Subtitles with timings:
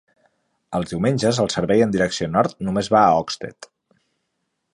[0.77, 3.71] Els diumenges, el servei en direcció nord només va a Oxted.